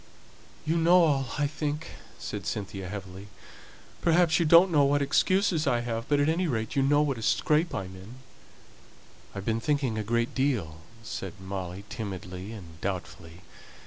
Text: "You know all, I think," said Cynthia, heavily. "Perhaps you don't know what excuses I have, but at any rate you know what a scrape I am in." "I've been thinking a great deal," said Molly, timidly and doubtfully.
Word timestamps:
"You 0.65 0.77
know 0.77 1.03
all, 1.03 1.27
I 1.37 1.45
think," 1.45 1.89
said 2.17 2.47
Cynthia, 2.47 2.89
heavily. 2.89 3.27
"Perhaps 4.01 4.39
you 4.39 4.47
don't 4.47 4.71
know 4.71 4.83
what 4.83 4.99
excuses 4.99 5.67
I 5.67 5.81
have, 5.81 6.09
but 6.09 6.19
at 6.19 6.27
any 6.27 6.47
rate 6.47 6.75
you 6.75 6.81
know 6.81 7.03
what 7.03 7.19
a 7.19 7.21
scrape 7.21 7.75
I 7.75 7.83
am 7.83 7.95
in." 7.95 8.15
"I've 9.35 9.45
been 9.45 9.59
thinking 9.61 9.99
a 9.99 10.03
great 10.03 10.33
deal," 10.33 10.77
said 11.03 11.33
Molly, 11.39 11.83
timidly 11.87 12.51
and 12.51 12.81
doubtfully. 12.81 13.41